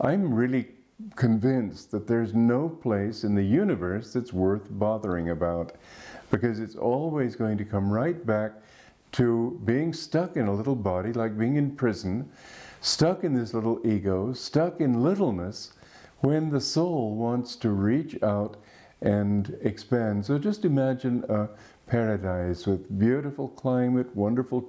I'm 0.00 0.32
really 0.32 0.68
convinced 1.14 1.90
that 1.90 2.06
there's 2.06 2.34
no 2.34 2.68
place 2.68 3.24
in 3.24 3.34
the 3.34 3.42
universe 3.42 4.12
that's 4.12 4.32
worth 4.32 4.68
bothering 4.70 5.30
about 5.30 5.72
because 6.30 6.58
it's 6.58 6.76
always 6.76 7.36
going 7.36 7.58
to 7.58 7.64
come 7.64 7.90
right 7.90 8.24
back 8.26 8.52
to 9.12 9.60
being 9.64 9.92
stuck 9.92 10.36
in 10.36 10.46
a 10.46 10.52
little 10.52 10.74
body, 10.74 11.12
like 11.12 11.38
being 11.38 11.56
in 11.56 11.74
prison, 11.76 12.28
stuck 12.80 13.24
in 13.24 13.34
this 13.34 13.54
little 13.54 13.80
ego, 13.86 14.32
stuck 14.32 14.80
in 14.80 15.02
littleness, 15.02 15.72
when 16.20 16.50
the 16.50 16.60
soul 16.60 17.14
wants 17.14 17.56
to 17.56 17.70
reach 17.70 18.22
out 18.22 18.56
and 19.00 19.56
expand. 19.62 20.24
So 20.24 20.38
just 20.38 20.64
imagine 20.64 21.24
a 21.28 21.48
paradise 21.86 22.66
with 22.66 22.98
beautiful 22.98 23.48
climate, 23.48 24.14
wonderful 24.14 24.68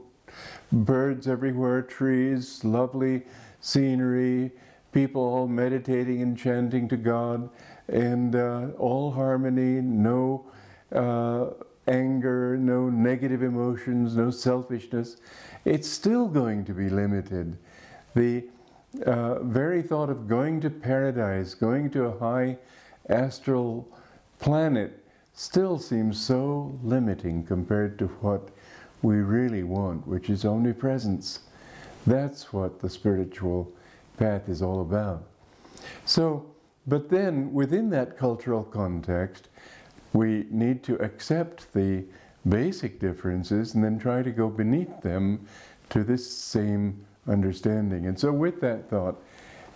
birds 0.72 1.28
everywhere, 1.28 1.82
trees, 1.82 2.64
lovely 2.64 3.24
scenery, 3.60 4.52
people 4.92 5.22
all 5.22 5.48
meditating 5.48 6.22
and 6.22 6.38
chanting 6.38 6.88
to 6.90 6.98
God, 6.98 7.50
and 7.88 8.36
uh, 8.36 8.68
all 8.78 9.12
harmony, 9.12 9.82
no 9.82 10.46
uh, 10.94 11.48
anger, 11.88 12.58
no 12.58 12.90
negative 12.90 13.44
emotions, 13.44 14.16
no 14.16 14.30
selfishness. 14.30 15.18
It's 15.66 15.88
still 15.88 16.28
going 16.28 16.66
to 16.66 16.74
be 16.74 16.90
limited. 16.90 17.58
The 18.16 18.46
uh, 19.06 19.40
very 19.44 19.82
thought 19.82 20.10
of 20.10 20.28
going 20.28 20.62
to 20.62 20.70
paradise, 20.70 21.54
going 21.54 21.90
to 21.92 22.06
a 22.06 22.20
high 22.20 22.58
astral 23.10 23.88
planet, 24.40 25.04
still 25.34 25.78
seems 25.78 26.20
so 26.20 26.78
limiting 26.84 27.44
compared 27.44 28.00
to 28.00 28.08
what 28.22 28.50
we 29.02 29.18
really 29.18 29.64
want, 29.64 30.08
which 30.08 30.30
is 30.30 30.46
omnipresence. 30.46 31.42
That's 32.08 32.52
what 32.52 32.80
the 32.80 32.90
spiritual 32.90 33.72
path 34.18 34.50
is 34.50 34.62
all 34.62 34.82
about. 34.82 35.24
So, 36.06 36.46
but 36.86 37.10
then 37.10 37.54
within 37.54 37.90
that 37.92 38.18
cultural 38.18 38.64
context, 38.64 39.50
we 40.14 40.46
need 40.50 40.84
to 40.84 40.96
accept 40.96 41.72
the 41.74 42.06
basic 42.48 43.00
differences 43.00 43.76
and 43.76 43.84
then 43.84 44.00
try 44.00 44.24
to 44.24 44.32
go 44.32 44.50
beneath 44.50 45.02
them 45.02 45.46
to 45.90 46.04
this 46.04 46.30
same 46.30 47.06
understanding. 47.28 48.08
And 48.08 48.20
so, 48.20 48.32
with 48.32 48.62
that 48.62 48.90
thought, 48.90 49.22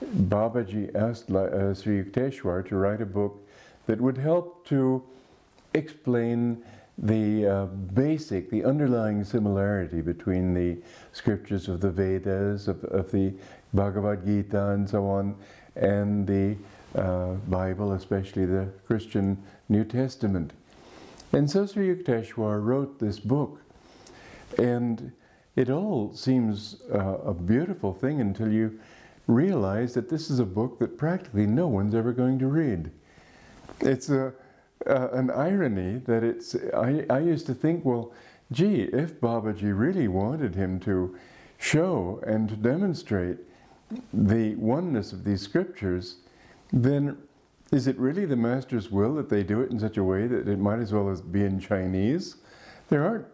Babaji 0.03 0.95
asked 0.95 1.29
uh, 1.29 1.73
Sri 1.73 2.03
Yukteswar 2.03 2.67
to 2.69 2.75
write 2.75 3.01
a 3.01 3.05
book 3.05 3.47
that 3.85 3.99
would 3.99 4.17
help 4.17 4.65
to 4.67 5.03
explain 5.73 6.63
the 6.97 7.47
uh, 7.47 7.65
basic, 7.65 8.49
the 8.49 8.63
underlying 8.63 9.23
similarity 9.23 10.01
between 10.01 10.53
the 10.53 10.77
scriptures 11.13 11.67
of 11.67 11.81
the 11.81 11.89
Vedas, 11.89 12.67
of, 12.67 12.83
of 12.85 13.11
the 13.11 13.33
Bhagavad 13.73 14.25
Gita, 14.25 14.69
and 14.69 14.89
so 14.89 15.05
on, 15.07 15.35
and 15.75 16.27
the 16.27 16.55
uh, 16.95 17.33
Bible, 17.47 17.93
especially 17.93 18.45
the 18.45 18.67
Christian 18.85 19.41
New 19.69 19.83
Testament. 19.83 20.53
And 21.33 21.49
so 21.49 21.65
Sri 21.65 21.95
Yukteswar 21.95 22.63
wrote 22.63 22.99
this 22.99 23.19
book, 23.19 23.61
and 24.57 25.11
it 25.55 25.69
all 25.69 26.13
seems 26.13 26.81
uh, 26.93 27.17
a 27.25 27.33
beautiful 27.33 27.93
thing 27.93 28.19
until 28.19 28.51
you 28.51 28.79
realize 29.27 29.93
that 29.93 30.09
this 30.09 30.29
is 30.29 30.39
a 30.39 30.45
book 30.45 30.79
that 30.79 30.97
practically 30.97 31.45
no 31.45 31.67
one's 31.67 31.95
ever 31.95 32.11
going 32.11 32.37
to 32.39 32.47
read. 32.47 32.91
It's 33.79 34.09
a, 34.09 34.33
uh, 34.87 35.09
an 35.13 35.29
irony 35.31 36.01
that 36.05 36.23
it's, 36.23 36.55
I, 36.73 37.05
I 37.09 37.19
used 37.19 37.45
to 37.47 37.53
think, 37.53 37.85
well, 37.85 38.11
gee, 38.51 38.83
if 38.83 39.19
Babaji 39.19 39.77
really 39.77 40.07
wanted 40.07 40.55
him 40.55 40.79
to 40.81 41.17
show 41.57 42.21
and 42.25 42.49
to 42.49 42.55
demonstrate 42.55 43.37
the 44.13 44.55
oneness 44.55 45.13
of 45.13 45.23
these 45.23 45.41
scriptures, 45.41 46.17
then 46.71 47.17
is 47.71 47.87
it 47.87 47.97
really 47.97 48.25
the 48.25 48.35
Master's 48.35 48.91
will 48.91 49.15
that 49.15 49.29
they 49.29 49.43
do 49.43 49.61
it 49.61 49.71
in 49.71 49.79
such 49.79 49.97
a 49.97 50.03
way 50.03 50.27
that 50.27 50.47
it 50.47 50.59
might 50.59 50.79
as 50.79 50.91
well 50.91 51.09
as 51.09 51.21
be 51.21 51.43
in 51.43 51.59
Chinese? 51.59 52.37
There 52.89 53.05
aren't, 53.05 53.25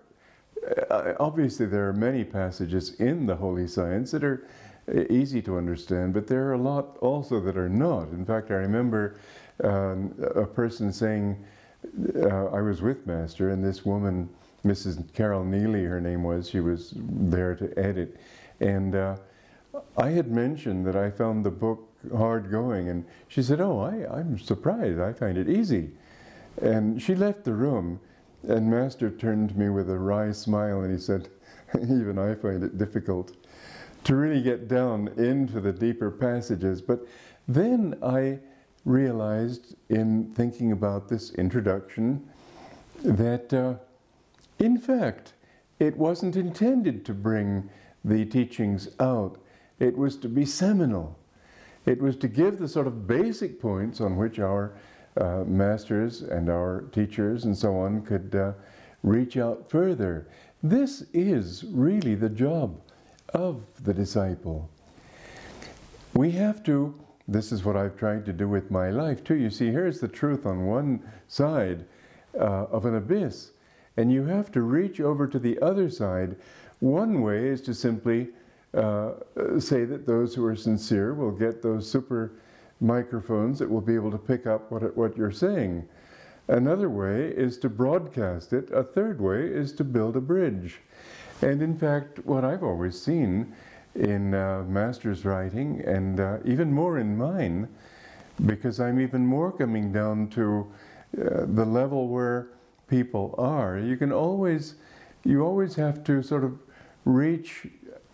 uh, 0.90 1.14
obviously, 1.20 1.66
there 1.66 1.88
are 1.88 1.94
many 1.94 2.24
passages 2.24 2.96
in 3.00 3.26
the 3.26 3.36
Holy 3.36 3.68
Science 3.68 4.12
that 4.12 4.24
are 4.24 4.48
easy 5.10 5.42
to 5.42 5.58
understand, 5.58 6.14
but 6.14 6.28
there 6.28 6.48
are 6.48 6.54
a 6.54 6.58
lot 6.58 6.98
also 7.02 7.40
that 7.42 7.58
are 7.58 7.70
not. 7.70 8.10
In 8.10 8.26
fact, 8.26 8.52
I 8.52 8.56
remember 8.56 9.20
um, 9.64 10.14
a 10.36 10.46
person 10.46 10.94
saying, 10.94 11.44
uh, 12.16 12.46
I 12.48 12.62
was 12.62 12.82
with 12.82 13.06
Master, 13.06 13.50
and 13.50 13.64
this 13.64 13.86
woman, 13.86 14.30
Mrs. 14.66 15.14
Carol 15.14 15.44
Neely, 15.44 15.84
her 15.84 16.02
name 16.02 16.24
was, 16.24 16.50
she 16.50 16.60
was 16.60 16.94
there 16.96 17.56
to 17.56 17.78
edit. 17.78 18.18
And 18.60 18.96
uh, 18.96 19.18
I 19.98 20.10
had 20.10 20.32
mentioned 20.32 20.86
that 20.88 20.96
I 20.96 21.12
found 21.12 21.46
the 21.46 21.52
book 21.52 21.90
hard 22.16 22.50
going, 22.50 22.90
and 22.90 23.06
she 23.28 23.44
said, 23.44 23.60
Oh, 23.60 23.80
I, 23.80 24.20
I'm 24.20 24.40
surprised. 24.40 25.00
I 25.00 25.14
find 25.14 25.38
it 25.38 25.50
easy. 25.50 25.92
And 26.62 27.02
she 27.02 27.14
left 27.14 27.44
the 27.44 27.54
room, 27.54 28.00
and 28.48 28.70
Master 28.70 29.10
turned 29.10 29.50
to 29.50 29.58
me 29.58 29.70
with 29.70 29.90
a 29.90 29.98
wry 29.98 30.32
smile 30.32 30.82
and 30.82 30.92
he 30.92 31.00
said, 31.00 31.30
Even 31.76 32.18
I 32.18 32.36
find 32.36 32.64
it 32.64 32.78
difficult 32.78 33.36
to 34.08 34.16
really 34.16 34.42
get 34.42 34.70
down 34.70 35.10
into 35.18 35.60
the 35.60 35.74
deeper 35.74 36.10
passages. 36.10 36.82
But 36.82 37.06
then 37.46 38.00
I 38.02 38.40
realized 38.86 39.76
in 39.90 40.32
thinking 40.34 40.72
about 40.72 41.10
this 41.10 41.34
introduction 41.34 42.26
that, 43.04 43.54
uh, 43.54 43.74
in 44.64 44.78
fact, 44.78 45.34
it 45.80 45.98
wasn't 45.98 46.38
intended 46.38 47.06
to 47.06 47.14
bring 47.14 47.70
the 48.06 48.24
teachings 48.24 48.88
out, 49.02 49.42
it 49.78 49.98
was 49.98 50.16
to 50.18 50.30
be 50.30 50.46
seminal. 50.46 51.20
It 51.86 52.02
was 52.02 52.16
to 52.18 52.30
give 52.30 52.60
the 52.60 52.68
sort 52.70 52.88
of 52.88 53.08
basic 53.08 53.62
points 53.62 54.00
on 54.00 54.16
which 54.16 54.40
our 54.40 54.72
uh, 55.20 55.44
masters 55.46 56.22
and 56.22 56.50
our 56.50 56.86
teachers 56.94 57.44
and 57.44 57.58
so 57.58 57.76
on 57.76 58.04
could 58.04 58.34
uh, 58.34 58.54
reach 59.04 59.36
out 59.36 59.70
further. 59.70 60.30
This 60.64 61.04
is 61.14 61.66
really 61.66 62.16
the 62.16 62.30
job 62.30 62.80
of 63.34 63.62
the 63.84 63.94
disciple. 63.94 64.70
We 66.14 66.32
have 66.32 66.64
to 66.64 66.96
this 67.28 67.52
is 67.52 67.66
what 67.66 67.76
I've 67.76 67.98
tried 67.98 68.26
to 68.26 68.34
do 68.34 68.48
with 68.48 68.72
my 68.72 68.90
life 68.90 69.24
too. 69.24 69.36
You 69.36 69.50
see, 69.50 69.70
here's 69.70 70.00
the 70.00 70.08
truth 70.08 70.46
on 70.46 70.66
one 70.66 71.04
side 71.28 71.86
uh, 72.40 72.68
of 72.72 72.86
an 72.86 72.96
abyss, 72.96 73.52
and 73.98 74.12
you 74.12 74.26
have 74.26 74.52
to 74.54 74.62
reach 74.62 75.02
over 75.02 75.28
to 75.28 75.38
the 75.38 75.60
other 75.60 75.90
side. 75.90 76.38
One 76.80 77.22
way 77.22 77.48
is 77.48 77.62
to 77.62 77.74
simply 77.74 78.30
uh, 78.74 79.12
say 79.60 79.84
that 79.84 80.06
those 80.06 80.36
who 80.36 80.46
are 80.46 80.56
sincere 80.56 81.14
will 81.14 81.32
get 81.32 81.62
those 81.62 81.90
super 81.90 82.34
microphones 82.80 83.60
that 83.60 83.70
will 83.70 83.82
be 83.82 83.96
able 83.96 84.12
to 84.12 84.18
pick 84.18 84.48
up 84.48 84.72
what, 84.72 84.96
what 84.96 85.18
you're 85.18 85.32
saying. 85.32 85.88
Another 86.48 86.90
way 86.90 87.28
is 87.28 87.58
to 87.58 87.70
broadcast 87.70 88.54
it. 88.54 88.72
A 88.72 88.84
third 88.84 89.20
way 89.20 89.42
is 89.48 89.74
to 89.74 89.84
build 89.84 90.16
a 90.16 90.22
bridge. 90.22 90.80
And 91.42 91.62
in 91.62 91.78
fact, 91.78 92.26
what 92.26 92.44
I've 92.44 92.64
always 92.64 93.00
seen 93.00 93.54
in 93.96 94.34
uh, 94.34 94.64
master's 94.68 95.26
writing 95.26 95.82
and 95.86 96.20
uh, 96.20 96.38
even 96.46 96.72
more 96.72 96.98
in 97.00 97.18
mine 97.18 97.68
because 98.46 98.80
I'm 98.80 99.00
even 99.00 99.26
more 99.26 99.52
coming 99.52 99.92
down 99.92 100.30
to 100.30 100.72
uh, 101.18 101.46
the 101.48 101.66
level 101.66 102.08
where 102.08 102.50
people 102.88 103.34
are. 103.38 103.80
You 103.80 103.98
can 103.98 104.12
always, 104.12 104.76
you 105.24 105.44
always 105.44 105.76
have 105.76 106.04
to 106.06 106.22
sort 106.22 106.44
of 106.44 106.60
reach 107.06 107.68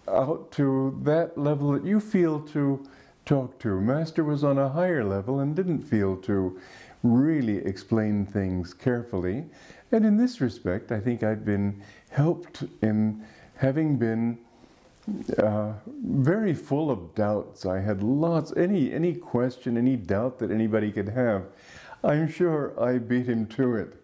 out 0.07 0.51
to 0.53 0.99
that 1.03 1.37
level 1.37 1.71
that 1.71 1.85
you 1.85 1.99
feel 1.99 2.39
to 2.39 2.85
talk 3.25 3.59
to. 3.59 3.79
Master 3.79 4.23
was 4.23 4.43
on 4.43 4.57
a 4.57 4.69
higher 4.69 5.03
level 5.03 5.39
and 5.39 5.55
didn't 5.55 5.81
feel 5.81 6.17
to 6.17 6.59
really 7.03 7.57
explain 7.57 8.25
things 8.25 8.73
carefully. 8.73 9.45
And 9.91 10.05
in 10.05 10.17
this 10.17 10.41
respect, 10.41 10.91
I 10.91 10.99
think 10.99 11.23
I've 11.23 11.45
been 11.45 11.81
helped 12.13 12.63
in 12.81 13.23
having 13.57 13.97
been 13.97 14.37
uh, 15.37 15.73
very 15.87 16.53
full 16.53 16.89
of 16.89 17.13
doubts. 17.15 17.65
I 17.65 17.79
had 17.79 18.01
lots, 18.03 18.53
any, 18.55 18.93
any 18.93 19.15
question, 19.15 19.77
any 19.77 19.95
doubt 19.95 20.39
that 20.39 20.51
anybody 20.51 20.91
could 20.91 21.09
have. 21.09 21.43
I'm 22.03 22.29
sure 22.29 22.73
I 22.81 22.99
beat 22.99 23.27
him 23.27 23.47
to 23.47 23.75
it. 23.75 23.95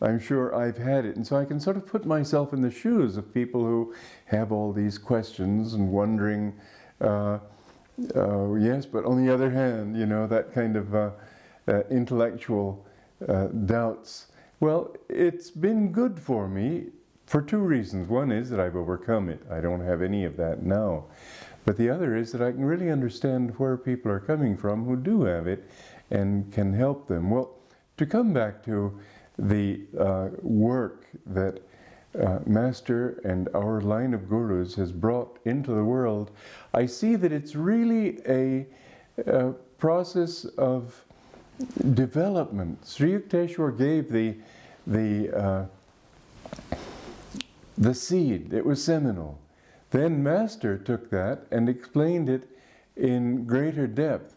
I'm 0.00 0.20
sure 0.20 0.54
I've 0.54 0.78
had 0.78 1.04
it. 1.04 1.16
And 1.16 1.26
so 1.26 1.36
I 1.36 1.44
can 1.44 1.58
sort 1.58 1.76
of 1.76 1.86
put 1.86 2.06
myself 2.06 2.52
in 2.52 2.62
the 2.62 2.70
shoes 2.70 3.16
of 3.16 3.34
people 3.34 3.64
who 3.64 3.94
have 4.26 4.52
all 4.52 4.72
these 4.72 4.96
questions 4.96 5.74
and 5.74 5.90
wondering, 5.90 6.54
uh, 7.00 7.38
uh, 8.14 8.54
yes, 8.54 8.86
but 8.86 9.04
on 9.04 9.24
the 9.24 9.32
other 9.32 9.50
hand, 9.50 9.96
you 9.96 10.06
know, 10.06 10.26
that 10.28 10.54
kind 10.54 10.76
of 10.76 10.94
uh, 10.94 11.10
uh, 11.66 11.82
intellectual 11.90 12.86
uh, 13.28 13.46
doubts. 13.46 14.28
Well, 14.60 14.94
it's 15.08 15.50
been 15.50 15.90
good 15.90 16.20
for 16.20 16.48
me 16.48 16.90
for 17.28 17.42
two 17.42 17.58
reasons. 17.58 18.08
One 18.08 18.32
is 18.32 18.50
that 18.50 18.60
I've 18.60 18.76
overcome 18.76 19.28
it. 19.28 19.40
I 19.50 19.60
don't 19.60 19.84
have 19.84 20.02
any 20.02 20.24
of 20.24 20.36
that 20.36 20.62
now. 20.62 21.04
But 21.64 21.76
the 21.76 21.90
other 21.90 22.16
is 22.16 22.32
that 22.32 22.40
I 22.40 22.52
can 22.52 22.64
really 22.64 22.90
understand 22.90 23.58
where 23.58 23.76
people 23.76 24.10
are 24.10 24.20
coming 24.20 24.56
from 24.56 24.84
who 24.84 24.96
do 24.96 25.24
have 25.24 25.46
it 25.46 25.68
and 26.10 26.50
can 26.52 26.72
help 26.72 27.06
them. 27.06 27.30
Well, 27.30 27.54
to 27.98 28.06
come 28.06 28.32
back 28.32 28.64
to 28.64 28.98
the 29.38 29.82
uh, 29.98 30.28
work 30.40 31.04
that 31.26 31.60
uh, 32.18 32.38
Master 32.46 33.20
and 33.24 33.48
our 33.54 33.82
line 33.82 34.14
of 34.14 34.28
gurus 34.28 34.74
has 34.76 34.90
brought 34.92 35.38
into 35.44 35.72
the 35.72 35.84
world, 35.84 36.30
I 36.72 36.86
see 36.86 37.16
that 37.16 37.32
it's 37.32 37.54
really 37.54 38.18
a 38.26 38.66
a 39.26 39.52
process 39.78 40.44
of 40.56 41.04
development. 41.94 42.86
Sri 42.86 43.12
Yukteswar 43.12 43.76
gave 43.76 44.10
the, 44.10 44.36
the, 44.86 45.36
uh, 45.36 45.66
the 47.78 47.94
seed, 47.94 48.52
it 48.52 48.66
was 48.66 48.82
seminal. 48.82 49.38
Then 49.90 50.22
Master 50.22 50.76
took 50.76 51.10
that 51.10 51.46
and 51.50 51.68
explained 51.68 52.28
it 52.28 52.48
in 52.96 53.44
greater 53.44 53.86
depth. 53.86 54.34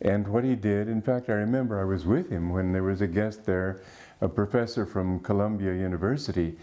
And 0.00 0.28
what 0.28 0.44
he 0.44 0.54
did, 0.54 0.88
in 0.88 1.00
fact, 1.00 1.30
I 1.30 1.32
remember 1.32 1.80
I 1.80 1.84
was 1.84 2.04
with 2.04 2.30
him 2.30 2.50
when 2.50 2.72
there 2.72 2.82
was 2.82 3.00
a 3.00 3.06
guest 3.06 3.46
there, 3.46 3.80
a 4.20 4.28
professor 4.28 4.84
from 4.84 5.20
Columbia 5.20 5.72
University, 5.72 6.56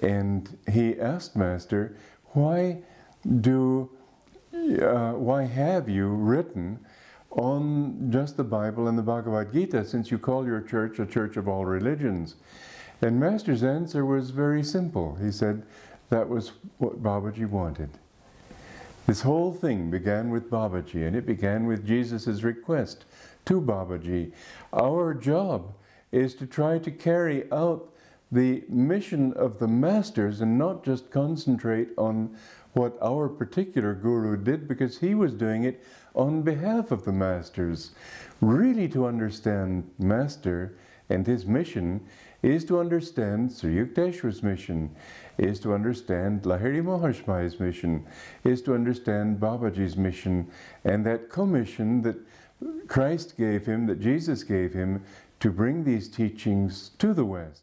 and 0.00 0.58
he 0.70 1.00
asked 1.00 1.36
Master, 1.36 1.96
why 2.32 2.82
do, 3.40 3.90
uh, 4.54 5.12
why 5.12 5.44
have 5.44 5.88
you 5.88 6.08
written 6.08 6.78
on 7.30 8.10
just 8.10 8.36
the 8.36 8.44
Bible 8.44 8.88
and 8.88 8.98
the 8.98 9.02
Bhagavad 9.02 9.52
Gita 9.52 9.84
since 9.84 10.10
you 10.10 10.18
call 10.18 10.44
your 10.44 10.60
church 10.60 10.98
a 10.98 11.06
church 11.06 11.36
of 11.36 11.48
all 11.48 11.64
religions? 11.64 12.36
And 13.02 13.18
Master's 13.18 13.64
answer 13.64 14.06
was 14.06 14.30
very 14.30 14.62
simple. 14.62 15.16
He 15.16 15.32
said 15.32 15.64
that 16.10 16.28
was 16.28 16.52
what 16.78 17.02
Babaji 17.02 17.48
wanted. 17.48 17.90
This 19.06 19.22
whole 19.22 19.52
thing 19.52 19.90
began 19.90 20.30
with 20.30 20.48
Babaji, 20.48 21.04
and 21.06 21.16
it 21.16 21.26
began 21.26 21.66
with 21.66 21.84
Jesus' 21.84 22.44
request 22.44 23.04
to 23.46 23.60
Babaji. 23.60 24.30
Our 24.72 25.14
job 25.14 25.74
is 26.12 26.36
to 26.36 26.46
try 26.46 26.78
to 26.78 26.90
carry 26.92 27.50
out 27.50 27.92
the 28.30 28.62
mission 28.68 29.32
of 29.32 29.58
the 29.58 29.66
masters 29.66 30.40
and 30.40 30.56
not 30.56 30.84
just 30.84 31.10
concentrate 31.10 31.88
on 31.98 32.36
what 32.74 32.96
our 33.02 33.28
particular 33.28 33.94
guru 33.94 34.36
did 34.36 34.68
because 34.68 34.98
he 34.98 35.14
was 35.14 35.34
doing 35.34 35.64
it 35.64 35.84
on 36.14 36.42
behalf 36.42 36.92
of 36.92 37.04
the 37.04 37.12
masters. 37.12 37.90
Really 38.40 38.88
to 38.88 39.06
understand 39.06 39.90
master 39.98 40.76
and 41.10 41.26
his 41.26 41.44
mission 41.44 42.00
is 42.42 42.64
to 42.64 42.80
understand 42.80 43.52
Sri 43.52 43.76
Yukteswar's 43.76 44.42
mission, 44.42 44.90
is 45.38 45.60
to 45.60 45.72
understand 45.74 46.42
Lahiri 46.42 46.82
Mahasaya's 46.82 47.60
mission, 47.60 48.04
is 48.44 48.62
to 48.62 48.74
understand 48.74 49.38
Babaji's 49.38 49.96
mission, 49.96 50.50
and 50.84 51.06
that 51.06 51.30
commission 51.30 52.02
that 52.02 52.16
Christ 52.88 53.36
gave 53.36 53.66
him, 53.66 53.86
that 53.86 54.00
Jesus 54.00 54.42
gave 54.42 54.72
him, 54.72 55.02
to 55.40 55.50
bring 55.50 55.84
these 55.84 56.08
teachings 56.08 56.90
to 56.98 57.14
the 57.14 57.24
West. 57.24 57.62